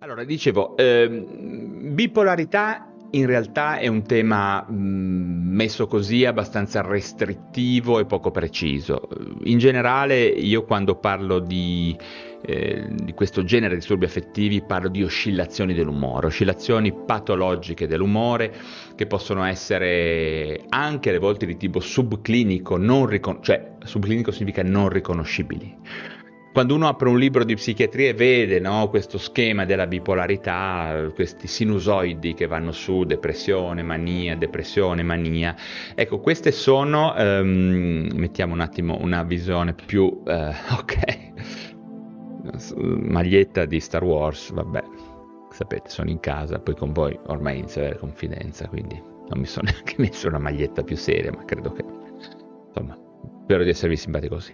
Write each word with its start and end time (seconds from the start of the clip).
Allora, 0.00 0.22
dicevo, 0.22 0.76
ehm, 0.76 1.92
bipolarità 1.92 2.88
in 3.12 3.26
realtà 3.26 3.78
è 3.78 3.88
un 3.88 4.04
tema 4.04 4.62
mh, 4.62 4.74
messo 4.74 5.88
così 5.88 6.24
abbastanza 6.24 6.82
restrittivo 6.82 7.98
e 7.98 8.04
poco 8.04 8.30
preciso. 8.30 9.08
In 9.44 9.58
generale, 9.58 10.24
io 10.24 10.62
quando 10.64 10.94
parlo 10.94 11.40
di, 11.40 11.96
eh, 12.42 12.86
di 12.92 13.12
questo 13.12 13.42
genere 13.42 13.72
di 13.72 13.80
disturbi 13.80 14.04
affettivi 14.04 14.62
parlo 14.62 14.88
di 14.88 15.02
oscillazioni 15.02 15.74
dell'umore, 15.74 16.26
oscillazioni 16.26 16.92
patologiche 16.92 17.88
dell'umore 17.88 18.54
che 18.94 19.06
possono 19.06 19.42
essere 19.42 20.60
anche 20.68 21.08
alle 21.08 21.18
volte 21.18 21.44
di 21.44 21.56
tipo 21.56 21.80
subclinico, 21.80 22.76
ricon- 23.06 23.42
cioè 23.42 23.72
subclinico 23.82 24.30
significa 24.30 24.62
non 24.62 24.90
riconoscibili 24.90 26.26
quando 26.52 26.74
uno 26.74 26.88
apre 26.88 27.08
un 27.08 27.18
libro 27.18 27.44
di 27.44 27.54
psichiatria 27.54 28.10
e 28.10 28.14
vede 28.14 28.58
no, 28.58 28.88
questo 28.88 29.18
schema 29.18 29.64
della 29.64 29.86
bipolarità, 29.86 31.10
questi 31.14 31.46
sinusoidi 31.46 32.34
che 32.34 32.46
vanno 32.46 32.72
su, 32.72 33.04
depressione, 33.04 33.82
mania, 33.82 34.36
depressione, 34.36 35.02
mania, 35.02 35.54
ecco, 35.94 36.18
queste 36.20 36.50
sono, 36.50 37.14
um, 37.16 38.08
mettiamo 38.14 38.54
un 38.54 38.60
attimo 38.60 38.98
una 39.00 39.22
visione 39.22 39.74
più, 39.74 40.04
uh, 40.04 40.24
ok, 40.78 41.18
maglietta 42.76 43.64
di 43.64 43.78
Star 43.78 44.02
Wars, 44.02 44.50
vabbè, 44.52 44.82
sapete, 45.50 45.90
sono 45.90 46.10
in 46.10 46.20
casa, 46.20 46.58
poi 46.58 46.74
con 46.74 46.92
voi 46.92 47.18
ormai 47.26 47.58
inizio 47.58 47.82
a 47.82 47.84
avere 47.84 48.00
confidenza, 48.00 48.66
quindi 48.68 49.00
non 49.28 49.38
mi 49.38 49.46
sono 49.46 49.68
neanche 49.70 49.94
messo 49.98 50.28
una 50.28 50.38
maglietta 50.38 50.82
più 50.82 50.96
seria, 50.96 51.30
ma 51.30 51.44
credo 51.44 51.72
che, 51.72 51.84
insomma, 52.68 52.98
spero 53.42 53.62
di 53.62 53.70
esservi 53.70 53.96
simpatico 53.96 54.34
così. 54.34 54.52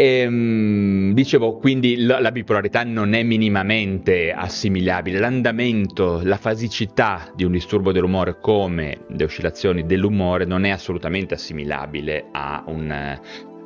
E, 0.00 0.26
um, 0.26 1.12
dicevo, 1.12 1.58
quindi 1.58 1.96
la, 1.98 2.20
la, 2.20 2.32
bipolarità 2.32 2.84
non 2.84 3.12
è 3.12 3.22
minimamente 3.22 4.32
assimilabile. 4.32 5.18
L'andamento, 5.18 6.22
la 6.24 6.38
fasicità 6.38 7.30
di 7.36 7.44
un 7.44 7.52
disturbo 7.52 7.92
dell'umore 7.92 8.38
come 8.40 9.04
le 9.08 9.24
oscillazioni 9.24 9.84
dell'umore 9.84 10.46
non 10.46 10.64
è 10.64 10.70
assolutamente 10.70 11.34
assimilabile 11.34 12.28
a 12.32 12.64
un 12.68 13.18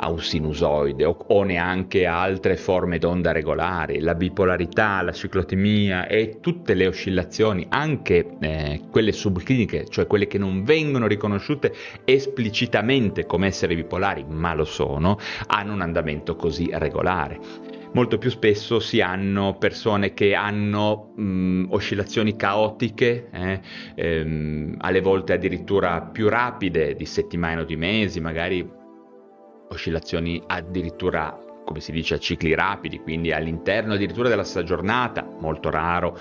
a 0.04 0.10
un 0.10 0.20
sinusoide 0.20 1.04
o, 1.06 1.16
o, 1.28 1.42
neanche 1.42 2.06
a 2.06 2.20
altre 2.20 2.56
forme 2.56 2.98
d'onda 2.98 3.32
regolari, 3.32 4.00
la 4.00 4.14
bipolarità, 4.14 5.00
la 5.00 5.12
ciclotimia 5.12 6.06
e 6.06 6.40
tutte 6.40 6.74
le 6.74 6.86
oscillazioni, 6.86 7.66
anche 7.70 8.36
eh, 8.40 8.82
quelle 8.90 9.12
subcliniche, 9.12 9.86
cioè 9.88 10.06
quelle 10.06 10.26
che 10.26 10.36
non 10.36 10.62
vengono 10.62 11.06
riconosciute 11.06 11.72
esplicitamente 12.04 13.24
come 13.24 13.46
essere 13.46 13.74
bipolari, 13.74 14.24
ma 14.28 14.54
lo 14.54 14.64
sono, 14.64 15.18
hanno 15.46 15.72
un 15.72 15.80
andamento 15.80 16.36
così 16.36 16.68
regolare. 16.72 17.72
Molto 17.94 18.18
più 18.18 18.28
spesso 18.28 18.80
si 18.80 19.00
hanno 19.00 19.56
persone 19.56 20.14
che 20.14 20.34
hanno 20.34 21.12
mh, 21.14 21.66
oscillazioni 21.70 22.34
caotiche, 22.34 23.28
eh, 23.32 23.60
ehm, 23.94 24.74
alle 24.78 25.00
volte 25.00 25.32
addirittura 25.32 26.02
più 26.02 26.28
rapide, 26.28 26.94
di 26.94 27.06
settimane 27.06 27.60
o 27.60 27.64
di 27.64 27.76
mesi, 27.76 28.20
magari 28.20 28.82
oscillazioni 29.74 30.42
addirittura 30.46 31.38
come 31.64 31.80
si 31.80 31.92
dice 31.92 32.14
a 32.14 32.18
cicli 32.18 32.54
rapidi, 32.54 32.98
quindi 32.98 33.32
all'interno 33.32 33.94
addirittura 33.94 34.28
della 34.28 34.44
stessa 34.44 34.64
giornata, 34.64 35.26
molto 35.40 35.70
raro, 35.70 36.18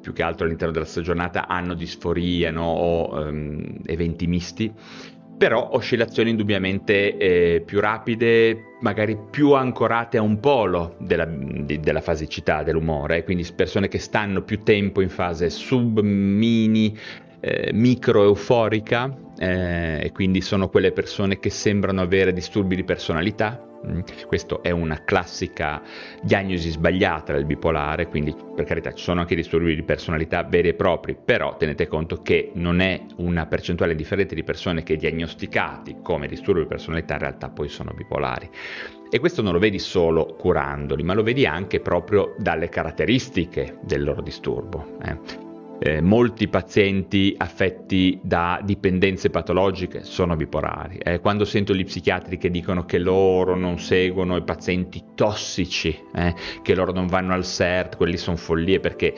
più 0.00 0.12
che 0.12 0.22
altro 0.22 0.44
all'interno 0.44 0.72
della 0.72 0.84
stessa 0.84 1.02
giornata 1.02 1.46
hanno 1.46 1.74
disforia 1.74 2.50
no? 2.50 2.64
o 2.66 3.20
um, 3.20 3.78
eventi 3.86 4.26
misti, 4.26 4.72
però 5.38 5.70
oscillazioni 5.72 6.30
indubbiamente 6.30 7.16
eh, 7.16 7.62
più 7.64 7.80
rapide, 7.80 8.76
magari 8.80 9.16
più 9.30 9.52
ancorate 9.52 10.18
a 10.18 10.22
un 10.22 10.40
polo 10.40 10.96
della, 10.98 11.24
di, 11.24 11.80
della 11.80 12.00
fasicità 12.00 12.62
dell'umore, 12.62 13.24
quindi 13.24 13.48
persone 13.54 13.88
che 13.88 13.98
stanno 13.98 14.42
più 14.42 14.62
tempo 14.62 15.00
in 15.00 15.08
fase 15.08 15.48
sub-mini, 15.48 16.96
eh, 17.42 17.70
micro-euforica, 17.72 19.12
eh, 19.36 19.98
e 20.04 20.12
quindi 20.12 20.40
sono 20.40 20.68
quelle 20.68 20.92
persone 20.92 21.40
che 21.40 21.50
sembrano 21.50 22.00
avere 22.00 22.32
disturbi 22.32 22.76
di 22.76 22.84
personalità. 22.84 23.66
Mm. 23.84 24.00
Questa 24.28 24.60
è 24.62 24.70
una 24.70 25.02
classica 25.02 25.82
diagnosi 26.22 26.70
sbagliata 26.70 27.32
del 27.32 27.44
bipolare, 27.44 28.06
quindi 28.06 28.32
per 28.54 28.64
carità 28.64 28.92
ci 28.92 29.02
sono 29.02 29.20
anche 29.20 29.34
disturbi 29.34 29.74
di 29.74 29.82
personalità 29.82 30.44
veri 30.44 30.68
e 30.68 30.74
propri, 30.74 31.16
però 31.16 31.56
tenete 31.56 31.88
conto 31.88 32.22
che 32.22 32.52
non 32.54 32.78
è 32.78 33.04
una 33.16 33.46
percentuale 33.46 33.96
differente 33.96 34.36
di 34.36 34.44
persone 34.44 34.84
che 34.84 34.96
diagnosticati 34.96 35.96
come 36.00 36.28
disturbi 36.28 36.60
di 36.60 36.68
personalità 36.68 37.14
in 37.14 37.20
realtà 37.20 37.48
poi 37.48 37.68
sono 37.68 37.90
bipolari. 37.92 38.48
E 39.10 39.18
questo 39.18 39.42
non 39.42 39.52
lo 39.52 39.58
vedi 39.58 39.80
solo 39.80 40.36
curandoli, 40.38 41.02
ma 41.02 41.12
lo 41.12 41.24
vedi 41.24 41.44
anche 41.44 41.80
proprio 41.80 42.36
dalle 42.38 42.68
caratteristiche 42.68 43.78
del 43.82 44.04
loro 44.04 44.22
disturbo. 44.22 44.96
Eh 45.02 45.51
eh, 45.84 46.00
molti 46.00 46.46
pazienti 46.46 47.34
affetti 47.36 48.20
da 48.22 48.60
dipendenze 48.62 49.30
patologiche 49.30 50.04
sono 50.04 50.36
bipolari. 50.36 50.98
Eh, 50.98 51.18
quando 51.18 51.44
sento 51.44 51.74
gli 51.74 51.84
psichiatri 51.84 52.38
che 52.38 52.50
dicono 52.50 52.84
che 52.84 52.98
loro 52.98 53.56
non 53.56 53.80
seguono 53.80 54.36
i 54.36 54.44
pazienti 54.44 55.02
tossici, 55.16 55.88
eh, 56.14 56.34
che 56.62 56.74
loro 56.76 56.92
non 56.92 57.08
vanno 57.08 57.34
al 57.34 57.44
CERT, 57.44 57.96
quelli 57.96 58.16
sono 58.16 58.36
follie 58.36 58.78
perché 58.78 59.12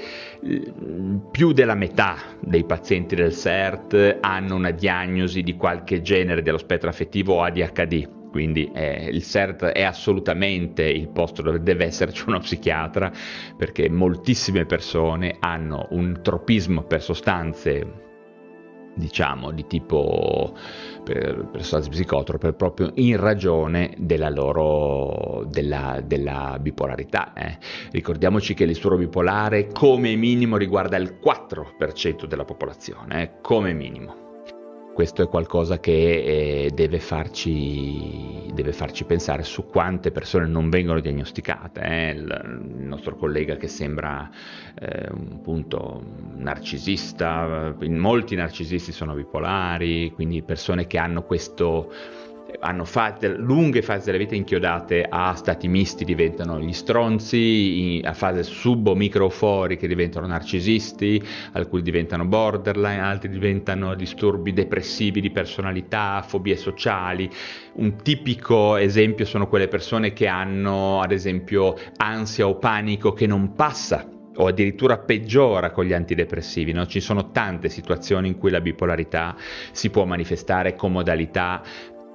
mm, 0.47 1.17
più 1.31 1.53
della 1.53 1.75
metà 1.75 2.17
dei 2.41 2.65
pazienti 2.65 3.15
del 3.15 3.35
CERT 3.35 4.19
hanno 4.21 4.55
una 4.55 4.71
diagnosi 4.71 5.43
di 5.43 5.57
qualche 5.57 6.01
genere 6.01 6.41
dello 6.41 6.59
spettro 6.59 6.89
affettivo 6.89 7.35
o 7.35 7.43
ADHD 7.43 8.23
quindi 8.35 8.69
eh, 8.75 9.11
il 9.13 9.23
CERT 9.23 9.67
è 9.67 9.85
assolutamente 9.85 10.83
il 10.83 11.09
posto 11.09 11.41
dove 11.41 11.63
deve 11.63 11.85
esserci 11.85 12.25
uno 12.27 12.41
psichiatra 12.41 13.13
perché 13.57 13.89
moltissime 13.89 14.67
persone 14.67 15.37
hanno 15.39 15.87
un 15.91 16.19
tropismo 16.21 16.83
per 16.83 17.01
sostanze 17.01 18.03
diciamo 18.93 19.53
di 19.53 19.69
tipo 19.69 20.53
per, 21.05 21.49
sostanze 21.59 21.91
psicotrope 21.91 22.55
proprio 22.55 22.91
in 22.97 23.19
ragione 23.19 23.95
della 23.99 24.31
loro 24.31 25.45
della, 25.49 26.03
della 26.05 26.59
bipolarità 26.61 27.35
eh. 27.35 27.59
ricordiamoci 27.93 28.55
che 28.55 28.65
il 28.65 28.71
disturbo 28.71 28.99
bipolare 28.99 29.69
come 29.69 30.17
minimo 30.17 30.57
riguarda 30.57 30.97
il 30.97 31.21
4% 31.25 32.25
della 32.25 32.45
popolazione 32.45 33.23
eh, 33.23 33.31
come 33.41 33.73
minimo 33.73 34.24
questo 34.95 35.23
è 35.23 35.29
qualcosa 35.29 35.81
che 35.81 35.93
eh, 36.65 36.71
deve, 36.73 37.01
farci, 37.01 38.49
deve, 38.55 38.73
farci, 38.73 39.05
pensare 39.05 39.43
su 39.43 39.67
quante 39.67 40.13
persone 40.13 40.47
non 40.47 40.71
vengono 40.71 41.01
diagnosticate. 41.01 41.81
Eh? 41.83 42.11
Il, 42.13 42.71
il, 42.79 42.87
nostro 42.87 43.17
collega 43.17 43.57
che 43.57 43.69
sembra 43.69 44.31
eh, 44.79 45.07
appunto 45.07 46.03
narcisista, 46.37 47.75
molti 47.89 48.37
narcisisti 48.37 48.93
sono 48.93 49.15
bipolari, 49.15 50.13
quindi 50.15 50.43
persone 50.43 50.87
che 50.87 50.97
hanno 50.97 51.25
questo 51.25 51.93
hanno 52.61 52.85
fate, 52.85 53.29
lunghe 53.29 53.83
fasi 53.83 54.07
della 54.07 54.19
vita 54.19 54.35
inchiodate 54.35 55.07
a 55.09 55.35
stati 55.35 55.69
misti 55.69 56.05
diventano 56.05 56.59
gli 56.61 56.73
stronzi, 56.73 58.01
a 58.05 58.13
fase 58.13 58.43
sub 58.43 58.87
o 58.89 58.95
microforiche 58.95 59.87
diventano 59.87 60.27
narcisisti, 60.27 61.23
alcuni 61.53 61.83
diventano 61.83 62.25
borderline, 62.25 63.01
altri 63.01 63.29
diventano 63.29 63.95
disturbi 63.95 64.53
depressivi 64.53 65.21
di 65.21 65.31
personalità, 65.31 66.23
fobie 66.27 66.57
sociali. 66.57 67.31
Un 67.75 67.97
tipico 68.03 68.77
esempio 68.77 69.25
sono 69.25 69.49
quelle 69.49 69.69
persone 69.69 70.13
che 70.13 70.27
hanno 70.27 71.01
ad 71.01 71.13
esempio 71.13 71.77
ansia 71.97 72.47
o 72.47 72.57
panico 72.57 73.13
che 73.13 73.27
non 73.27 73.55
passa 73.55 74.09
o 74.37 74.47
addirittura 74.47 74.99
peggiora 74.99 75.71
con 75.71 75.85
gli 75.85 75.93
antidepressivi. 75.93 76.73
No? 76.73 76.87
Ci 76.87 77.01
sono 77.01 77.31
tante 77.31 77.69
situazioni 77.69 78.29
in 78.29 78.39
cui 78.39 78.51
la 78.51 78.61
bipolarità 78.61 79.37
si 79.73 79.91
può 79.91 80.05
manifestare 80.05 80.75
con 80.75 80.93
modalità 80.93 81.63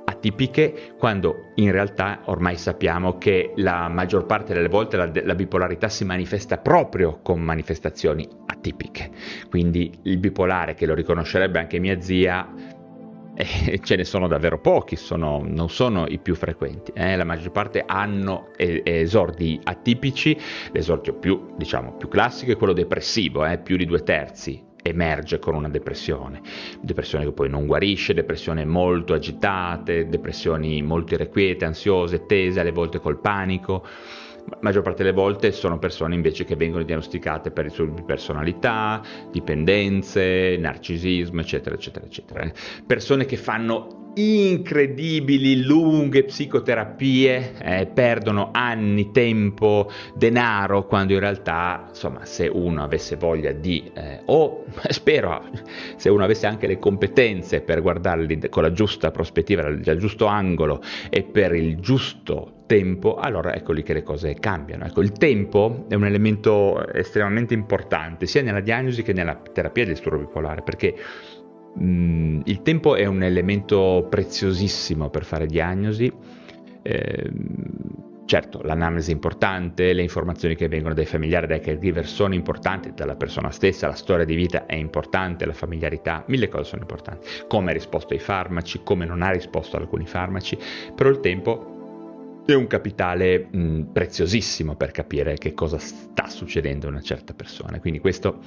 atipiche 0.10 0.94
quando 0.98 1.52
in 1.56 1.72
realtà 1.72 2.22
ormai 2.26 2.58
sappiamo 2.58 3.18
che 3.18 3.54
la 3.58 3.88
maggior 3.90 4.26
parte 4.26 4.54
delle 4.54 4.68
volte 4.68 4.98
la, 4.98 5.10
la, 5.24 5.36
bipolarità 5.36 5.88
si 5.88 6.04
manifesta 6.04 6.58
proprio 6.58 7.20
con 7.22 7.40
manifestazioni 7.40 8.28
atipiche. 8.48 9.12
Quindi 9.50 9.92
il 10.04 10.18
bipolare, 10.18 10.74
che 10.74 10.88
lo 10.88 10.96
riconoscerebbe 10.96 11.60
anche 11.60 11.80
mia 11.80 12.02
zia, 12.02 12.48
e 13.36 13.80
ce 13.84 13.96
ne 13.96 14.04
sono 14.04 14.28
davvero 14.28 14.60
pochi, 14.60 14.96
sono, 14.96 15.42
non 15.46 15.70
sono 15.70 16.06
i 16.08 16.18
più 16.18 16.36
frequenti. 16.36 16.92
Eh? 16.96 17.16
La 17.16 17.24
maggior 17.24 17.52
parte 17.52 17.84
hanno 17.86 18.50
esordi 18.58 19.60
atipici, 19.64 20.38
l'esordio 20.72 21.14
più, 21.14 21.54
diciamo, 21.56 21.94
più 21.94 22.08
classico 22.08 22.52
è 22.52 22.58
quello 22.58 22.74
depressivo, 22.74 23.46
eh? 23.46 23.60
più 23.60 23.78
di 23.78 23.86
due 23.86 24.02
terzi 24.02 24.68
emerge 24.82 25.40
con 25.40 25.56
una 25.56 25.70
depressione, 25.70 26.42
depressione 26.82 27.26
che 27.26 27.32
poi 27.32 27.50
non 27.50 27.66
guarisce, 27.66 28.14
depressioni 28.14 28.66
molto 28.66 29.14
agitate, 29.14 30.08
depressioni 30.08 30.82
molto 30.82 31.14
irrequiete, 31.14 31.66
ansiose, 31.66 32.26
tese, 32.26 32.60
alle 32.60 32.72
volte 32.72 33.00
col 33.00 33.20
panico 33.20 33.86
la 34.50 34.58
maggior 34.62 34.82
parte 34.82 35.04
delle 35.04 35.16
volte 35.16 35.52
sono 35.52 35.78
persone 35.78 36.16
invece 36.16 36.44
che 36.44 36.56
vengono 36.56 36.84
diagnosticate 36.84 37.52
per 37.52 37.66
disturbi 37.66 37.96
di 37.96 38.04
personalità, 38.04 39.02
dipendenze, 39.32 40.58
narcisismo, 40.58 41.42
eccetera, 41.42 41.76
eccetera, 41.76 42.06
eccetera. 42.06 42.52
Persone 42.86 43.26
che 43.26 43.38
fanno 43.38 43.99
incredibili 44.20 45.64
lunghe 45.64 46.24
psicoterapie, 46.24 47.54
eh, 47.62 47.86
perdono 47.88 48.50
anni, 48.52 49.12
tempo, 49.12 49.90
denaro, 50.16 50.86
quando 50.86 51.14
in 51.14 51.20
realtà, 51.20 51.86
insomma, 51.90 52.26
se 52.26 52.48
uno 52.48 52.84
avesse 52.84 53.16
voglia 53.16 53.52
di, 53.52 53.90
eh, 53.94 54.22
o 54.26 54.66
spero, 54.90 55.44
se 55.96 56.10
uno 56.10 56.24
avesse 56.24 56.48
anche 56.48 56.68
le 56.68 56.80
competenze 56.80 57.62
per 57.62 57.82
guardarli 57.82 58.50
con 58.50 58.64
la 58.64 58.72
giusta 58.72 59.12
prospettiva, 59.12 59.72
dal 59.72 59.98
giusto 59.98 60.26
angolo 60.26 60.82
e 61.10 61.24
per 61.24 61.54
il 61.56 61.80
giusto 61.80 62.58
tempo, 62.70 63.16
allora 63.16 63.56
ecco 63.56 63.72
lì 63.72 63.82
che 63.82 63.94
le 63.94 64.04
cose 64.04 64.36
cambiano. 64.36 64.86
Ecco, 64.86 65.02
il 65.02 65.12
tempo 65.14 65.86
è 65.90 65.96
un 65.96 66.06
elemento 66.06 66.88
estremamente 66.94 67.56
importante 67.56 68.28
sia 68.28 68.44
nella 68.44 68.60
diagnosi 68.60 69.02
che 69.02 69.12
nella 69.12 69.42
terapia 69.52 69.86
del 69.86 69.94
disturbo 69.94 70.20
bipolare, 70.20 70.62
perché 70.62 70.96
mm, 71.78 72.42
il 72.46 72.62
tempo 72.62 72.96
è 72.96 73.06
un 73.06 73.24
elemento 73.24 74.08
preziosissimo 74.10 75.10
per 75.10 75.26
fare 75.26 75.46
diagnosi. 75.46 76.12
Eh, 76.82 77.32
certo, 78.26 78.62
l'analisi 78.62 79.10
è 79.10 79.14
importante, 79.14 79.92
le 79.92 80.04
informazioni 80.04 80.56
che 80.56 80.68
vengono 80.68 80.94
dai 80.94 81.06
familiari, 81.06 81.48
dai 81.48 81.60
caregiver 81.60 82.06
sono 82.06 82.36
importanti, 82.36 82.94
dalla 82.94 83.16
persona 83.16 83.50
stessa, 83.50 83.88
la 83.88 83.96
storia 83.96 84.24
di 84.24 84.36
vita 84.36 84.68
è 84.68 84.76
importante, 84.76 85.46
la 85.46 85.54
familiarità, 85.54 86.24
mille 86.28 86.48
cose 86.48 86.66
sono 86.66 86.82
importanti. 86.82 87.28
Come 87.48 87.72
ha 87.72 87.74
risposto 87.74 88.14
ai 88.14 88.20
farmaci, 88.20 88.82
come 88.84 89.06
non 89.06 89.24
ha 89.24 89.32
risposto 89.32 89.76
ad 89.76 89.82
alcuni 89.82 90.06
farmaci, 90.06 90.58
però 90.96 91.10
il 91.10 91.20
tempo 91.20 91.79
è 92.52 92.56
un 92.56 92.68
capitale 92.68 93.48
mh, 93.52 93.92
preziosissimo 93.92 94.76
per 94.76 94.92
capire 94.92 95.36
che 95.36 95.54
cosa 95.54 95.78
sta 95.78 96.28
succedendo 96.28 96.88
a 96.88 96.90
una 96.90 97.02
certa 97.02 97.34
persona. 97.34 97.80
Quindi 97.80 98.00
questo 98.00 98.40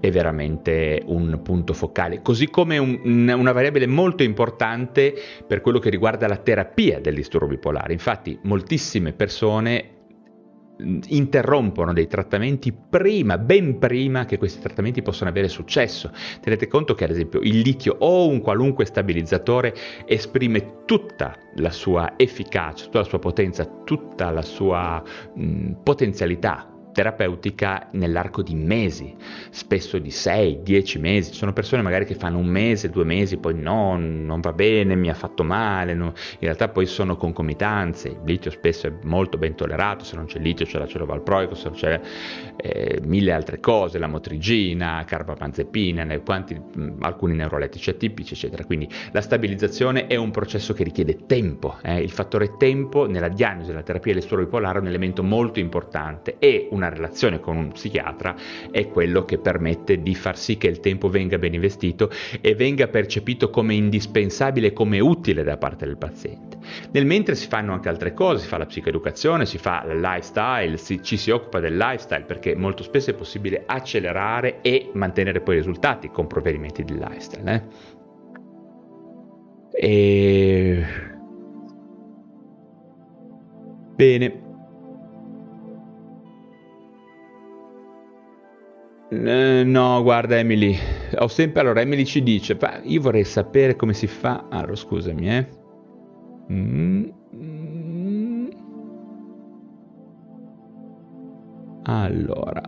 è 0.00 0.10
veramente 0.10 1.02
un 1.06 1.40
punto 1.42 1.72
focale, 1.72 2.22
così 2.22 2.48
come 2.48 2.78
un, 2.78 3.00
una 3.04 3.52
variabile 3.52 3.86
molto 3.86 4.22
importante 4.22 5.14
per 5.46 5.60
quello 5.60 5.78
che 5.78 5.90
riguarda 5.90 6.26
la 6.26 6.36
terapia 6.36 7.00
del 7.00 7.14
disturbo 7.14 7.48
bipolare. 7.48 7.92
Infatti 7.92 8.38
moltissime 8.42 9.12
persone 9.12 9.95
interrompono 10.78 11.92
dei 11.92 12.06
trattamenti 12.06 12.72
prima, 12.72 13.38
ben 13.38 13.78
prima 13.78 14.24
che 14.24 14.38
questi 14.38 14.60
trattamenti 14.60 15.02
possano 15.02 15.30
avere 15.30 15.48
successo. 15.48 16.10
Tenete 16.40 16.66
conto 16.66 16.94
che 16.94 17.04
ad 17.04 17.10
esempio 17.10 17.40
il 17.40 17.58
litio 17.60 17.96
o 17.98 18.28
un 18.28 18.40
qualunque 18.40 18.84
stabilizzatore 18.84 19.74
esprime 20.06 20.84
tutta 20.84 21.36
la 21.56 21.70
sua 21.70 22.14
efficacia, 22.16 22.84
tutta 22.84 22.98
la 22.98 23.04
sua 23.04 23.18
potenza, 23.18 23.64
tutta 23.84 24.30
la 24.30 24.42
sua 24.42 25.02
mh, 25.34 25.72
potenzialità 25.82 26.70
terapeutica 26.96 27.88
nell'arco 27.90 28.40
di 28.40 28.54
mesi, 28.54 29.14
spesso 29.50 29.98
di 29.98 30.08
6-10 30.08 30.98
mesi. 30.98 31.30
Ci 31.30 31.36
sono 31.36 31.52
persone 31.52 31.82
magari 31.82 32.06
che 32.06 32.14
fanno 32.14 32.38
un 32.38 32.46
mese, 32.46 32.88
due 32.88 33.04
mesi, 33.04 33.36
poi 33.36 33.52
no, 33.54 33.98
non 33.98 34.40
va 34.40 34.54
bene, 34.54 34.94
mi 34.94 35.10
ha 35.10 35.14
fatto 35.14 35.44
male. 35.44 35.92
No. 35.92 36.06
In 36.06 36.38
realtà 36.38 36.70
poi 36.70 36.86
sono 36.86 37.16
concomitanze. 37.16 38.08
Il 38.08 38.20
litio 38.24 38.50
spesso 38.50 38.86
è 38.86 38.92
molto 39.02 39.36
ben 39.36 39.54
tollerato, 39.54 40.04
se 40.04 40.16
non 40.16 40.24
c'è 40.24 40.38
litio 40.38 40.64
c'è 40.64 40.78
la 40.78 40.86
celovalproico, 40.86 41.54
se 41.54 41.64
non 41.68 41.74
c'è 41.74 42.00
eh, 42.56 42.98
mille 43.04 43.30
altre 43.30 43.60
cose, 43.60 43.98
la 43.98 44.06
motrigina, 44.06 45.04
carbapanzepina, 45.06 46.18
quanti, 46.20 46.54
mh, 46.54 46.94
alcuni 47.00 47.34
neurolettici 47.34 47.90
atipici, 47.90 48.32
eccetera. 48.32 48.64
Quindi 48.64 48.88
la 49.12 49.20
stabilizzazione 49.20 50.06
è 50.06 50.16
un 50.16 50.30
processo 50.30 50.72
che 50.72 50.82
richiede 50.82 51.26
tempo. 51.26 51.76
Eh. 51.82 52.00
Il 52.00 52.10
fattore 52.10 52.56
tempo 52.56 53.06
nella 53.06 53.28
diagnosi 53.28 53.68
della 53.68 53.82
terapia 53.82 54.14
bipolare 54.14 54.78
è 54.78 54.80
un 54.80 54.86
elemento 54.86 55.22
molto 55.22 55.58
importante 55.58 56.36
e 56.38 56.68
una 56.70 56.85
una 56.86 56.94
relazione 56.94 57.40
con 57.40 57.56
un 57.56 57.72
psichiatra 57.72 58.34
è 58.70 58.88
quello 58.88 59.24
che 59.24 59.38
permette 59.38 60.00
di 60.00 60.14
far 60.14 60.38
sì 60.38 60.56
che 60.56 60.68
il 60.68 60.80
tempo 60.80 61.08
venga 61.08 61.38
ben 61.38 61.54
investito 61.54 62.10
e 62.40 62.54
venga 62.54 62.88
percepito 62.88 63.50
come 63.50 63.74
indispensabile, 63.74 64.72
come 64.72 65.00
utile 65.00 65.42
da 65.42 65.56
parte 65.56 65.84
del 65.84 65.96
paziente. 65.96 66.58
Nel 66.92 67.06
mentre 67.06 67.34
si 67.34 67.48
fanno 67.48 67.72
anche 67.72 67.88
altre 67.88 68.12
cose, 68.12 68.42
si 68.42 68.48
fa 68.48 68.58
la 68.58 68.66
psicoeducazione, 68.66 69.46
si 69.46 69.58
fa 69.58 69.84
il 69.88 70.00
lifestyle, 70.00 70.76
si, 70.76 71.02
ci 71.02 71.16
si 71.16 71.30
occupa 71.30 71.60
del 71.60 71.76
lifestyle 71.76 72.24
perché 72.24 72.54
molto 72.54 72.82
spesso 72.82 73.10
è 73.10 73.14
possibile 73.14 73.64
accelerare 73.66 74.60
e 74.62 74.90
mantenere 74.94 75.40
poi 75.40 75.56
risultati 75.56 76.10
con 76.10 76.26
provvedimenti 76.26 76.84
di 76.84 76.94
lifestyle. 76.94 77.52
Eh? 77.52 77.94
E... 79.78 80.86
Bene, 83.96 84.45
Eh, 89.08 89.62
no, 89.64 90.02
guarda 90.02 90.36
Emily, 90.36 90.76
ho 91.18 91.28
sempre, 91.28 91.60
allora 91.60 91.80
Emily 91.80 92.04
ci 92.04 92.22
dice, 92.24 92.58
io 92.82 93.00
vorrei 93.00 93.24
sapere 93.24 93.76
come 93.76 93.94
si 93.94 94.08
fa, 94.08 94.46
allora 94.50 94.74
scusami 94.74 95.28
eh. 95.28 95.48
Mm, 96.50 97.04
mm. 97.34 98.48
Allora, 101.84 102.62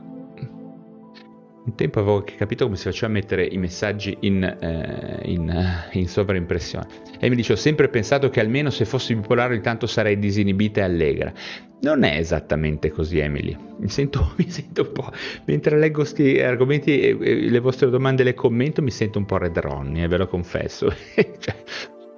un 1.68 1.74
tempo 1.74 2.00
avevo 2.00 2.24
capito 2.36 2.64
come 2.64 2.76
si 2.76 2.84
faceva 2.84 3.06
a 3.08 3.10
mettere 3.10 3.44
i 3.44 3.58
messaggi 3.58 4.16
in, 4.20 4.42
eh, 4.42 5.20
in, 5.24 5.54
in 5.92 6.08
sovraimpressione. 6.08 6.86
E 7.20 7.28
mi 7.28 7.36
dice: 7.36 7.52
Ho 7.52 7.56
sempre 7.56 7.88
pensato 7.88 8.30
che 8.30 8.40
almeno 8.40 8.70
se 8.70 8.84
fossi 8.84 9.14
bipolare, 9.14 9.54
intanto 9.54 9.86
sarei 9.86 10.18
disinibita 10.18 10.80
e 10.80 10.84
allegra. 10.84 11.32
Non 11.80 12.02
è 12.02 12.16
esattamente 12.16 12.90
così, 12.90 13.18
Emily. 13.18 13.56
Mi 13.78 13.88
sento, 13.88 14.32
mi 14.36 14.48
sento 14.48 14.82
un 14.82 14.92
po'. 14.92 15.12
Mentre 15.44 15.78
leggo 15.78 16.00
questi 16.00 16.40
argomenti 16.40 17.00
e, 17.00 17.14
le 17.14 17.60
vostre 17.60 17.90
domande 17.90 18.24
le 18.24 18.34
commento, 18.34 18.82
mi 18.82 18.90
sento 18.90 19.18
un 19.18 19.26
po' 19.26 19.36
Red 19.36 19.58
Ronnie, 19.58 20.04
eh, 20.04 20.08
ve 20.08 20.16
lo 20.16 20.26
confesso. 20.26 20.90
cioè, 21.14 21.54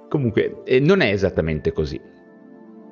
comunque, 0.07 0.61
eh, 0.65 0.79
non 0.79 1.01
è 1.01 1.11
esattamente 1.11 1.71
così 1.73 1.99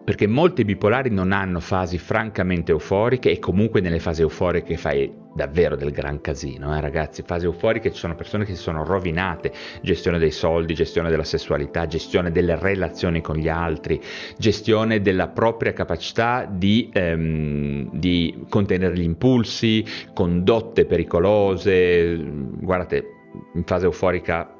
perché 0.09 0.25
molti 0.25 0.65
bipolari 0.65 1.11
non 1.11 1.31
hanno 1.31 1.59
fasi 1.59 1.99
francamente 1.99 2.71
euforiche 2.71 3.29
e 3.29 3.37
comunque 3.37 3.79
nelle 3.79 3.99
fasi 3.99 4.23
euforiche 4.23 4.75
fai 4.75 5.13
davvero 5.35 5.75
del 5.75 5.91
gran 5.91 6.19
casino, 6.19 6.75
eh, 6.75 6.81
ragazzi, 6.81 7.21
fasi 7.21 7.45
euforiche 7.45 7.91
ci 7.91 7.99
sono 7.99 8.15
persone 8.15 8.43
che 8.43 8.55
si 8.55 8.61
sono 8.63 8.83
rovinate, 8.83 9.53
gestione 9.83 10.17
dei 10.17 10.31
soldi, 10.31 10.73
gestione 10.73 11.11
della 11.11 11.23
sessualità, 11.23 11.85
gestione 11.85 12.31
delle 12.31 12.57
relazioni 12.57 13.21
con 13.21 13.35
gli 13.35 13.49
altri, 13.49 14.01
gestione 14.35 14.99
della 14.99 15.27
propria 15.27 15.73
capacità 15.73 16.49
di, 16.51 16.89
ehm, 16.91 17.91
di 17.93 18.45
contenere 18.49 18.97
gli 18.97 19.03
impulsi, 19.03 19.85
condotte 20.15 20.85
pericolose, 20.85 22.17
guardate, 22.17 23.05
in 23.53 23.63
fase 23.63 23.85
euforica 23.85 24.55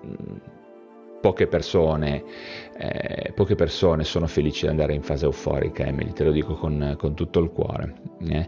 poche 1.22 1.48
persone, 1.48 2.24
eh, 2.78 3.32
poche 3.34 3.56
persone 3.56 4.04
sono 4.04 4.28
felici 4.28 4.66
di 4.66 4.72
andare 4.72 4.94
in 4.94 5.02
fase 5.02 5.26
euforica, 5.26 5.86
Emily, 5.86 6.14
te 6.14 6.24
lo 6.24 6.32
dico 6.32 6.56
con, 6.56 6.96
con 6.98 7.14
tutto 7.16 7.40
il 7.40 7.50
cuore. 7.52 7.94
Eh. 8.28 8.48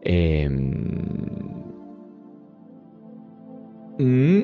E, 0.00 0.40
ehm, 0.40 1.64
mm, 4.00 4.40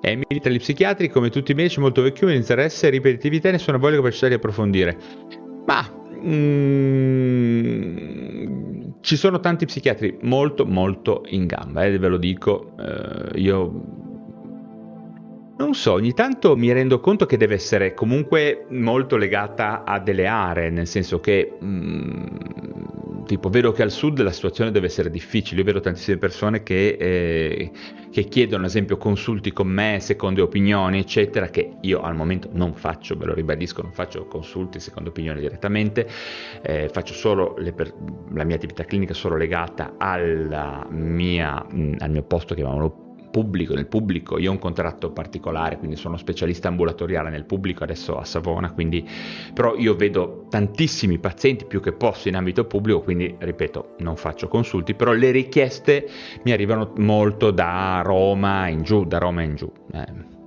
Emily, 0.00 0.40
tra 0.40 0.50
gli 0.50 0.58
psichiatri, 0.58 1.08
come 1.08 1.28
tutti 1.28 1.52
i 1.52 1.54
medici, 1.54 1.80
molto 1.80 2.02
vecchioni, 2.02 2.34
interesse, 2.34 2.88
ripetitività 2.88 3.48
e 3.48 3.52
nessuna 3.52 3.78
voglia 3.78 3.94
e 3.94 3.98
capacità 3.98 4.28
di 4.28 4.34
approfondire. 4.34 4.96
Ma 5.66 5.86
mm, 6.24 7.37
ci 9.08 9.16
sono 9.16 9.40
tanti 9.40 9.64
psichiatri 9.64 10.18
molto 10.20 10.66
molto 10.66 11.22
in 11.28 11.46
gamba, 11.46 11.82
eh, 11.86 11.98
ve 11.98 12.08
lo 12.08 12.18
dico, 12.18 12.72
eh, 12.78 13.38
io 13.38 13.82
non 15.56 15.72
so, 15.72 15.94
ogni 15.94 16.12
tanto 16.12 16.54
mi 16.56 16.70
rendo 16.72 17.00
conto 17.00 17.24
che 17.24 17.38
deve 17.38 17.54
essere 17.54 17.94
comunque 17.94 18.66
molto 18.68 19.16
legata 19.16 19.84
a 19.84 19.98
delle 19.98 20.26
aree, 20.26 20.68
nel 20.68 20.86
senso 20.86 21.20
che 21.20 21.56
mm, 21.64 22.26
tipo 23.28 23.50
vedo 23.50 23.72
che 23.72 23.82
al 23.82 23.90
sud 23.90 24.20
la 24.22 24.32
situazione 24.32 24.70
deve 24.70 24.86
essere 24.86 25.10
difficile, 25.10 25.60
io 25.60 25.66
vedo 25.66 25.80
tantissime 25.80 26.16
persone 26.16 26.62
che, 26.62 26.96
eh, 26.98 27.70
che, 28.10 28.24
chiedono 28.24 28.62
ad 28.62 28.70
esempio 28.70 28.96
consulti 28.96 29.52
con 29.52 29.68
me, 29.68 29.98
seconde 30.00 30.40
opinioni, 30.40 30.98
eccetera, 30.98 31.48
che 31.48 31.76
io 31.82 32.00
al 32.00 32.16
momento 32.16 32.48
non 32.50 32.74
faccio, 32.74 33.16
ve 33.16 33.26
lo 33.26 33.34
ribadisco, 33.34 33.82
non 33.82 33.92
faccio 33.92 34.26
consulti, 34.26 34.80
seconde 34.80 35.10
opinioni 35.10 35.40
direttamente, 35.40 36.08
eh, 36.62 36.88
faccio 36.90 37.12
solo 37.12 37.54
per- 37.74 37.92
la 38.32 38.44
mia 38.44 38.56
attività 38.56 38.84
clinica 38.84 39.12
solo 39.12 39.36
legata 39.36 39.94
mia, 40.88 41.62
mh, 41.68 41.96
al 41.98 42.10
mio 42.10 42.22
posto, 42.22 42.54
chiamiamolo 42.54 43.07
pubblico, 43.38 43.74
nel 43.74 43.86
pubblico, 43.86 44.36
io 44.36 44.50
ho 44.50 44.52
un 44.52 44.58
contratto 44.58 45.12
particolare, 45.12 45.78
quindi 45.78 45.94
sono 45.94 46.16
specialista 46.16 46.66
ambulatoriale 46.66 47.30
nel 47.30 47.44
pubblico 47.44 47.84
adesso 47.84 48.18
a 48.18 48.24
Savona, 48.24 48.72
quindi 48.72 49.08
però 49.54 49.76
io 49.76 49.94
vedo 49.94 50.46
tantissimi 50.50 51.18
pazienti 51.18 51.64
più 51.64 51.80
che 51.80 51.92
posso 51.92 52.26
in 52.26 52.34
ambito 52.34 52.64
pubblico, 52.64 53.00
quindi 53.00 53.32
ripeto, 53.38 53.94
non 53.98 54.16
faccio 54.16 54.48
consulti, 54.48 54.94
però 54.94 55.12
le 55.12 55.30
richieste 55.30 56.08
mi 56.42 56.50
arrivano 56.50 56.92
molto 56.96 57.52
da 57.52 58.02
Roma 58.04 58.66
in 58.66 58.82
giù, 58.82 59.04
da 59.04 59.18
Roma 59.18 59.42
in 59.42 59.54
giù. 59.54 59.70
Eh 59.92 60.37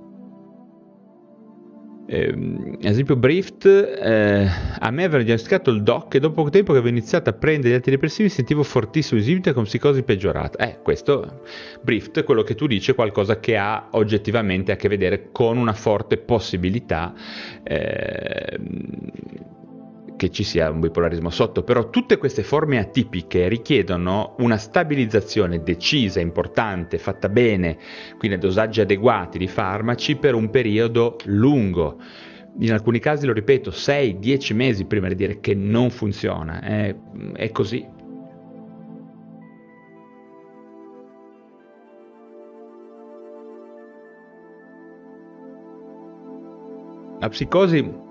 eh, 2.12 2.76
esempio 2.82 3.16
Brift, 3.16 3.64
eh, 3.64 4.46
a 4.78 4.90
me 4.90 5.04
aveva 5.04 5.22
diagnosticato 5.22 5.70
il 5.70 5.82
doc 5.82 6.14
e 6.14 6.20
dopo 6.20 6.34
poco 6.34 6.50
tempo 6.50 6.72
che 6.72 6.78
avevo 6.78 6.94
iniziato 6.94 7.30
a 7.30 7.32
prendere 7.32 7.70
gli 7.70 7.76
antidepressivi 7.76 8.28
sentivo 8.28 8.62
fortissimo 8.62 9.18
sintomi 9.18 9.54
con 9.54 9.64
psicosi 9.64 10.02
peggiorata. 10.02 10.58
Eh, 10.62 10.80
questo, 10.82 11.40
Brift, 11.80 12.22
quello 12.24 12.42
che 12.42 12.54
tu 12.54 12.66
dici 12.66 12.90
è 12.90 12.94
qualcosa 12.94 13.40
che 13.40 13.56
ha 13.56 13.88
oggettivamente 13.92 14.72
a 14.72 14.76
che 14.76 14.88
vedere 14.88 15.30
con 15.32 15.56
una 15.56 15.72
forte 15.72 16.18
possibilità 16.18 17.14
eh, 17.62 18.58
che 20.22 20.30
ci 20.30 20.44
sia 20.44 20.70
un 20.70 20.78
bipolarismo 20.78 21.30
sotto, 21.30 21.64
però 21.64 21.90
tutte 21.90 22.16
queste 22.16 22.44
forme 22.44 22.78
atipiche 22.78 23.48
richiedono 23.48 24.36
una 24.38 24.56
stabilizzazione 24.56 25.64
decisa, 25.64 26.20
importante, 26.20 26.98
fatta 26.98 27.28
bene, 27.28 27.76
quindi 28.18 28.36
a 28.36 28.40
dosaggi 28.40 28.80
adeguati 28.80 29.38
di 29.38 29.48
farmaci 29.48 30.14
per 30.14 30.34
un 30.34 30.48
periodo 30.50 31.16
lungo. 31.24 31.98
In 32.60 32.70
alcuni 32.70 33.00
casi, 33.00 33.26
lo 33.26 33.32
ripeto, 33.32 33.70
6-10 33.70 34.54
mesi 34.54 34.84
prima 34.84 35.08
di 35.08 35.16
dire 35.16 35.40
che 35.40 35.54
non 35.54 35.90
funziona. 35.90 36.60
È, 36.60 36.94
è 37.32 37.50
così. 37.50 37.84
La 47.18 47.28
psicosi 47.28 48.10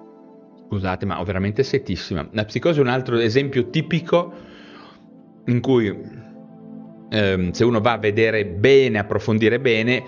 Scusate, 0.72 1.06
ma 1.06 1.20
ho 1.20 1.26
veramente 1.26 1.64
settissima. 1.64 2.26
La 2.32 2.46
psicosi 2.46 2.80
è 2.80 2.82
un 2.82 2.88
altro 2.88 3.18
esempio 3.18 3.70
tipico 3.70 4.34
in 5.48 5.60
cui 5.60 5.94
ehm, 7.10 7.52
se 7.52 7.66
uno 7.66 7.82
va 7.82 7.92
a 7.92 7.98
vedere 7.98 8.46
bene, 8.46 8.98
approfondire 8.98 9.60
bene, 9.60 10.02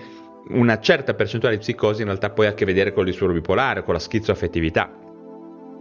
una 0.48 0.80
certa 0.80 1.12
percentuale 1.12 1.56
di 1.56 1.60
psicosi 1.60 2.00
in 2.00 2.06
realtà 2.06 2.30
poi 2.30 2.46
ha 2.46 2.50
a 2.50 2.54
che 2.54 2.64
vedere 2.64 2.94
con 2.94 3.04
il 3.04 3.10
disturbo 3.10 3.34
bipolare, 3.34 3.82
con 3.82 3.92
la 3.92 4.00
schizoaffettività 4.00 5.02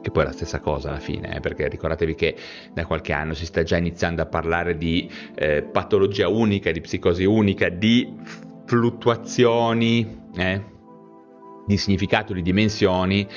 che 0.01 0.11
poi 0.11 0.23
è 0.23 0.25
la 0.25 0.33
stessa 0.33 0.59
cosa 0.59 0.89
alla 0.89 0.99
fine, 0.99 1.33
eh, 1.33 1.39
perché 1.39 1.69
ricordatevi 1.69 2.13
che 2.13 2.35
da 2.73 2.85
qualche 2.85 3.13
anno 3.13 3.33
si 3.33 3.45
sta 3.45 3.63
già 3.63 3.77
iniziando 3.77 4.21
a 4.21 4.25
parlare 4.25 4.75
di 4.75 5.09
eh, 5.33 5.63
patologia 5.63 6.27
unica, 6.27 6.73
di 6.73 6.81
psicosi 6.81 7.23
unica, 7.23 7.69
di 7.69 8.13
fluttuazioni, 8.65 10.25
eh, 10.35 10.72
di 11.65 11.77
significato, 11.77 12.33
di 12.33 12.41
dimensioni 12.41 13.27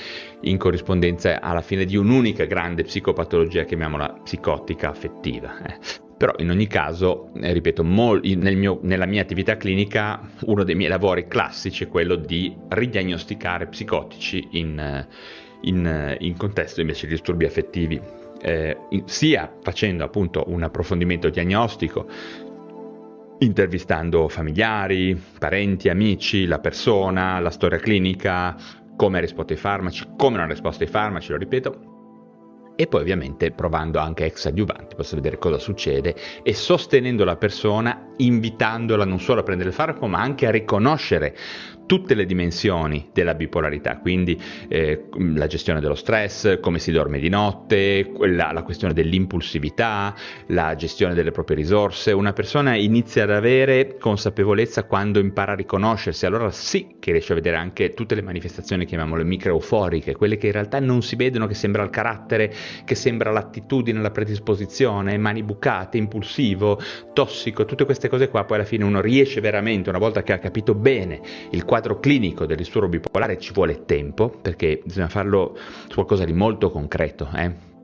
in 0.42 0.59
corrispondenza 0.59 1.40
alla 1.40 1.61
fine 1.61 1.85
di 1.85 1.97
un'unica 1.97 2.45
grande 2.45 2.83
psicopatologia, 2.83 3.64
chiamiamola 3.64 4.21
psicotica 4.23 4.90
affettiva. 4.90 5.59
Eh. 5.62 6.04
Però 6.16 6.33
in 6.38 6.49
ogni 6.50 6.66
caso, 6.66 7.30
eh, 7.40 7.52
ripeto, 7.52 7.85
mol- 7.85 8.23
nel 8.25 8.56
mio, 8.56 8.78
nella 8.83 9.04
mia 9.04 9.21
attività 9.21 9.56
clinica 9.56 10.21
uno 10.47 10.64
dei 10.64 10.75
miei 10.75 10.88
lavori 10.88 11.28
classici 11.28 11.85
è 11.85 11.88
quello 11.88 12.16
di 12.16 12.56
ridiagnosticare 12.68 13.66
psicotici 13.66 14.49
in, 14.52 15.06
in, 15.62 16.16
in 16.18 16.37
contesto 16.37 16.80
invece 16.80 17.06
di 17.06 17.12
disturbi 17.12 17.45
affettivi. 17.45 18.00
Eh, 18.40 18.76
in, 18.90 19.02
sia 19.06 19.50
facendo 19.62 20.04
appunto 20.04 20.45
un 20.49 20.62
approfondimento 20.62 21.28
diagnostico 21.28 22.06
intervistando 23.38 24.28
familiari, 24.28 25.21
parenti, 25.38 25.88
amici, 25.88 26.47
la 26.47 26.59
persona, 26.59 27.38
la 27.40 27.50
storia 27.50 27.78
clinica, 27.78 28.57
come 28.97 29.19
ha 29.19 29.21
risposto 29.21 29.52
ai 29.52 29.59
farmaci, 29.59 30.07
come 30.16 30.37
non 30.37 30.47
ha 30.47 30.49
risposto 30.49 30.83
ai 30.83 30.88
farmaci, 30.88 31.31
lo 31.31 31.37
ripeto, 31.37 31.95
e 32.76 32.87
poi 32.87 33.00
ovviamente 33.00 33.50
provando 33.52 33.99
anche 33.99 34.26
ex 34.26 34.47
adiuvanti, 34.47 34.95
posso 34.97 35.16
vedere 35.16 35.38
cosa 35.38 35.59
succede 35.59 36.14
e 36.43 36.52
sostenendo 36.52 37.25
la 37.25 37.37
persona, 37.37 38.12
invitandola 38.16 39.05
non 39.05 39.19
solo 39.19 39.40
a 39.40 39.43
prendere 39.43 39.71
il 39.71 39.75
farmaco, 39.75 40.07
ma 40.07 40.21
anche 40.21 40.47
a 40.47 40.50
riconoscere 40.50 41.35
tutte 41.87 42.14
le 42.14 42.26
dimensioni 42.26 43.11
della 43.12 43.35
bipolarità, 43.35 43.99
quindi 43.99 44.38
eh, 44.69 45.05
la 45.35 45.47
gestione 45.47 45.81
dello 45.81 45.95
stress, 45.95 46.59
come 46.61 46.78
si 46.78 46.90
dorme 46.90 47.19
di 47.19 47.28
notte, 47.28 48.12
la, 48.21 48.50
la, 48.52 48.62
questione 48.62 48.93
dell'impulsività, 48.93 50.14
la 50.49 50.75
gestione 50.75 51.14
delle 51.14 51.31
proprie 51.31 51.57
risorse. 51.57 52.12
Una 52.12 52.33
persona 52.33 52.75
inizia 52.75 53.23
ad 53.23 53.31
avere 53.31 53.97
consapevolezza 53.99 54.85
quando 54.85 55.21
impara 55.21 55.52
a 55.52 55.55
riconoscersi, 55.55 56.26
allora 56.26 56.50
sì 56.50 56.97
che 56.99 57.12
riesce 57.12 57.33
a 57.33 57.37
vedere 57.37 57.57
anche 57.57 57.95
tutte 57.95 58.16
le 58.16 58.23
manifestazioni, 58.23 58.85
chiamiamole 58.85 59.23
micro-euforiche, 59.25 60.16
quelle 60.16 60.37
che 60.37 60.47
in 60.47 60.52
realtà 60.52 60.81
non 60.81 61.02
si 61.02 61.14
vedono, 61.14 61.47
che 61.47 61.55
sembra 61.55 61.85
il 61.85 61.90
carattere, 61.90 62.52
che 62.85 62.95
sembra 62.97 63.31
l'attitudine, 63.31 64.00
la 64.00 64.11
predisposizione, 64.11 65.16
mani 65.19 65.45
bucate, 65.45 65.97
impulsivo, 65.99 66.81
tossico, 67.12 67.64
tutte 67.64 67.85
queste 67.85 68.09
cose 68.09 68.28
qua, 68.28 68.45
poi 68.45 68.59
alla 68.59 68.66
fine 68.66 68.85
uno 68.85 69.00
riesce 69.00 69.40
veramente, 69.40 69.88
una 69.88 69.99
volta 69.99 70.23
che 70.23 70.33
ha 70.33 70.38
capito 70.38 70.75
bene 70.75 71.21
il 71.50 71.64
quadro 71.64 71.75
quadro 71.76 72.00
clinico 72.00 72.47
del 72.47 72.56
disturbo 72.56 72.88
bipolare 72.88 73.38
ci 73.38 73.52
vuole 73.52 73.85
tempo, 73.85 74.30
perché 74.30 74.80
bisogna 74.83 75.09
farlo 75.09 75.54
su 75.88 75.95
qualcosa 75.95 76.25
di 76.25 76.33
molto 76.33 76.71
concreto, 76.71 77.28
eh? 77.35 77.75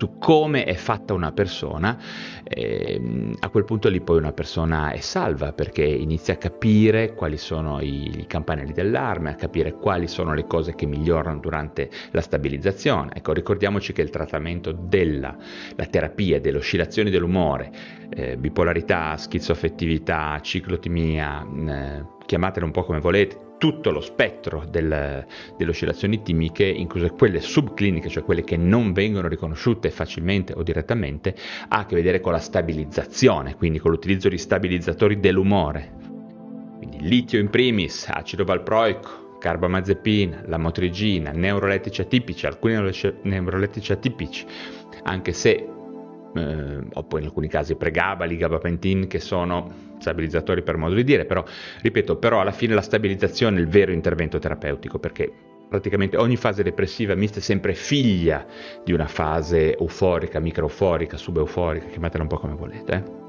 Su 0.00 0.16
come 0.18 0.64
è 0.64 0.72
fatta 0.74 1.12
una 1.12 1.30
persona, 1.30 1.98
eh, 2.42 3.34
a 3.38 3.48
quel 3.50 3.64
punto 3.66 3.90
lì 3.90 4.00
poi 4.00 4.16
una 4.16 4.32
persona 4.32 4.92
è 4.92 5.00
salva 5.00 5.52
perché 5.52 5.84
inizia 5.84 6.34
a 6.34 6.36
capire 6.38 7.12
quali 7.12 7.36
sono 7.36 7.82
i, 7.82 8.20
i 8.20 8.26
campanelli 8.26 8.72
d'allarme, 8.72 9.30
a 9.30 9.34
capire 9.34 9.74
quali 9.74 10.08
sono 10.08 10.32
le 10.32 10.46
cose 10.46 10.74
che 10.74 10.86
migliorano 10.86 11.38
durante 11.38 11.90
la 12.12 12.22
stabilizzazione. 12.22 13.10
Ecco, 13.14 13.34
ricordiamoci 13.34 13.92
che 13.92 14.00
il 14.00 14.08
trattamento 14.08 14.72
della 14.72 15.36
la 15.76 15.84
terapia 15.84 16.40
delle 16.40 16.56
oscillazioni 16.56 17.10
dell'umore, 17.10 17.70
eh, 18.08 18.38
bipolarità, 18.38 19.18
schizoaffettività, 19.18 20.40
ciclotimia, 20.40 21.46
eh, 21.68 22.04
chiamatele 22.24 22.64
un 22.64 22.72
po' 22.72 22.84
come 22.84 23.00
volete, 23.00 23.49
tutto 23.60 23.90
lo 23.90 24.00
spettro 24.00 24.64
del, 24.66 25.26
delle 25.58 25.70
oscillazioni 25.70 26.22
timiche, 26.22 26.64
incluse 26.64 27.10
quelle 27.10 27.42
subcliniche, 27.42 28.08
cioè 28.08 28.24
quelle 28.24 28.42
che 28.42 28.56
non 28.56 28.94
vengono 28.94 29.28
riconosciute 29.28 29.90
facilmente 29.90 30.54
o 30.54 30.62
direttamente, 30.62 31.36
ha 31.68 31.80
a 31.80 31.84
che 31.84 31.94
vedere 31.94 32.20
con 32.20 32.32
la 32.32 32.38
stabilizzazione, 32.38 33.56
quindi 33.56 33.78
con 33.78 33.90
l'utilizzo 33.90 34.30
di 34.30 34.38
stabilizzatori 34.38 35.20
dell'umore. 35.20 35.92
Quindi 36.78 37.06
litio 37.06 37.38
in 37.38 37.50
primis, 37.50 38.08
acido 38.08 38.44
valproico, 38.44 39.36
carbamazepina, 39.38 40.44
la 40.46 40.56
motrigina, 40.56 41.30
neurolettici 41.30 42.00
atipici, 42.00 42.46
alcuni 42.46 42.76
neurolettici 43.24 43.92
atipici, 43.92 44.46
anche 45.02 45.32
se 45.34 45.68
eh, 46.34 46.78
o 46.92 47.02
poi 47.04 47.20
in 47.20 47.26
alcuni 47.26 47.48
casi 47.48 47.74
pregabali, 47.74 48.36
gabapentin 48.36 49.06
che 49.06 49.20
sono 49.20 49.88
stabilizzatori 49.98 50.62
per 50.62 50.76
modo 50.76 50.94
di 50.94 51.04
dire, 51.04 51.24
però 51.24 51.44
ripeto, 51.82 52.16
però 52.16 52.40
alla 52.40 52.52
fine 52.52 52.74
la 52.74 52.80
stabilizzazione 52.80 53.58
è 53.58 53.60
il 53.60 53.68
vero 53.68 53.92
intervento 53.92 54.38
terapeutico 54.38 54.98
perché 54.98 55.30
praticamente 55.68 56.16
ogni 56.16 56.36
fase 56.36 56.62
depressiva 56.62 57.14
mista 57.14 57.38
è 57.38 57.42
sempre 57.42 57.74
figlia 57.74 58.44
di 58.84 58.92
una 58.92 59.06
fase 59.06 59.76
euforica, 59.76 60.40
microeuforica, 60.40 61.16
subeuforica, 61.16 61.86
chiamatela 61.86 62.22
un 62.22 62.28
po' 62.28 62.38
come 62.38 62.54
volete. 62.54 62.92
Eh? 62.92 63.28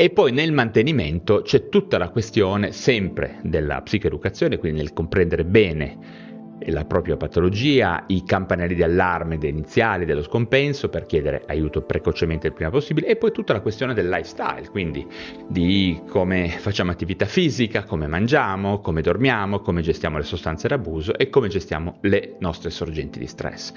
E 0.00 0.10
poi 0.10 0.30
nel 0.30 0.52
mantenimento 0.52 1.42
c'è 1.42 1.68
tutta 1.68 1.98
la 1.98 2.10
questione 2.10 2.70
sempre 2.70 3.40
della 3.42 3.82
psicoeducazione, 3.82 4.56
quindi 4.56 4.78
nel 4.78 4.92
comprendere 4.92 5.44
bene 5.44 6.27
la 6.66 6.84
propria 6.84 7.16
patologia, 7.16 8.04
i 8.08 8.24
campanelli 8.24 8.74
di 8.74 8.82
allarme 8.82 9.38
iniziali 9.40 10.04
dello 10.04 10.22
scompenso 10.22 10.88
per 10.88 11.06
chiedere 11.06 11.42
aiuto 11.46 11.82
precocemente 11.82 12.48
il 12.48 12.52
prima 12.52 12.70
possibile 12.70 13.06
e 13.06 13.16
poi 13.16 13.32
tutta 13.32 13.52
la 13.52 13.60
questione 13.60 13.94
del 13.94 14.08
lifestyle, 14.08 14.68
quindi 14.68 15.06
di 15.48 16.00
come 16.08 16.48
facciamo 16.48 16.90
attività 16.90 17.26
fisica, 17.26 17.84
come 17.84 18.06
mangiamo, 18.06 18.80
come 18.80 19.00
dormiamo, 19.00 19.60
come 19.60 19.82
gestiamo 19.82 20.18
le 20.18 20.24
sostanze 20.24 20.68
d'abuso 20.68 21.16
e 21.16 21.30
come 21.30 21.48
gestiamo 21.48 21.98
le 22.02 22.36
nostre 22.40 22.70
sorgenti 22.70 23.18
di 23.18 23.26
stress. 23.26 23.72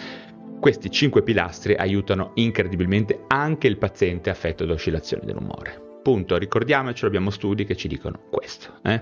Questi 0.60 0.92
cinque 0.92 1.24
pilastri 1.24 1.74
aiutano 1.74 2.32
incredibilmente 2.36 3.24
anche 3.28 3.68
il 3.68 3.78
paziente 3.78 4.30
affetto 4.30 4.66
da 4.66 4.74
oscillazioni 4.74 5.26
dell'umore. 5.26 6.00
Punto, 6.04 6.38
ricordiamocelo, 6.38 7.08
abbiamo 7.08 7.30
studi 7.30 7.66
che 7.66 7.76
ci 7.76 7.88
dicono 7.88 8.20
questo. 8.30 8.80
Eh? 8.84 9.02